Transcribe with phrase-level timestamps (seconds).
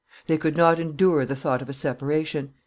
[0.25, 2.55] They could not endure the thought of a separation.